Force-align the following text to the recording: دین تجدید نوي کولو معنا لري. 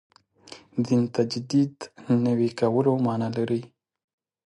دین 0.85 1.03
تجدید 1.15 1.73
نوي 2.25 2.49
کولو 2.59 2.93
معنا 3.05 3.29
لري. 3.37 3.61